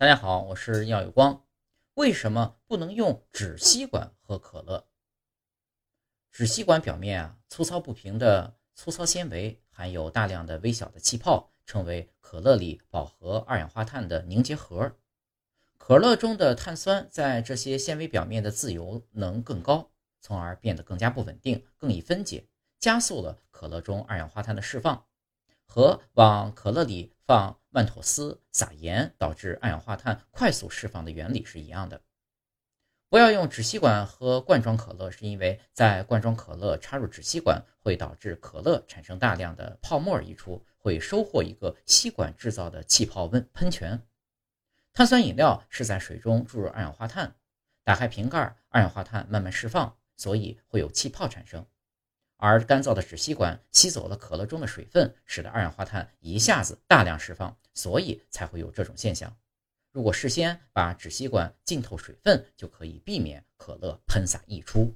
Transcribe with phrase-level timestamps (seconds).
[0.00, 1.44] 大家好，我是耀有光。
[1.94, 4.86] 为什么不能用纸吸管喝可乐？
[6.30, 14.94] 纸吸管表面啊粗糙不平的粗糙纤维，含有大量的微小的气泡，成为可乐里饱和二氧化碳的凝结核。
[15.78, 19.90] 可乐中的碳酸在这些纤维表面的自由能更高，
[20.20, 22.46] 从而变得更加不稳定，更易分解，
[22.78, 25.04] 加速了可乐中二氧化碳的释放。
[25.66, 32.00] 和往可乐里放曼妥思、撒盐，导致二氧化碳快速释放的原理是一样的。
[33.10, 44.02] 不要用纸吸管喝罐装可乐，是因为在罐装可乐插入纸吸管会导致可乐产生大量的泡沫溢出，会收获一个吸管制造的气泡温喷泉。
[44.94, 47.34] 碳酸饮料是在水中注入二氧化碳，
[47.84, 51.66] 打开瓶盖，二氧化碳慢慢释放，所以会有气泡产生。
[52.38, 59.36] 而干燥的纸吸管吸走了可乐中的水分，使得二氧化碳一下子大量释放，所以才会有这种现象。
[59.92, 64.94] 如果事先把纸吸管浸透水分，就可以避免可乐喷洒溢出。